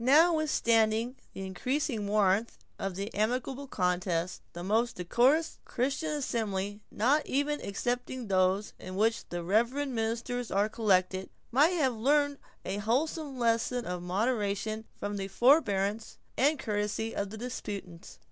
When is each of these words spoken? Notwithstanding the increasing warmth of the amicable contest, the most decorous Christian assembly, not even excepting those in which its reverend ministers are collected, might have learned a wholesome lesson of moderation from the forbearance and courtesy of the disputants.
Notwithstanding 0.03 1.15
the 1.33 1.45
increasing 1.45 2.07
warmth 2.07 2.57
of 2.79 2.95
the 2.95 3.13
amicable 3.13 3.67
contest, 3.67 4.41
the 4.53 4.63
most 4.63 4.95
decorous 4.95 5.59
Christian 5.63 6.09
assembly, 6.09 6.81
not 6.89 7.27
even 7.27 7.61
excepting 7.61 8.27
those 8.27 8.73
in 8.79 8.95
which 8.95 9.19
its 9.19 9.35
reverend 9.35 9.93
ministers 9.93 10.49
are 10.49 10.69
collected, 10.69 11.29
might 11.51 11.75
have 11.77 11.93
learned 11.93 12.39
a 12.65 12.77
wholesome 12.77 13.37
lesson 13.37 13.85
of 13.85 14.01
moderation 14.01 14.85
from 14.99 15.17
the 15.17 15.27
forbearance 15.27 16.17
and 16.35 16.57
courtesy 16.57 17.15
of 17.15 17.29
the 17.29 17.37
disputants. 17.37 18.17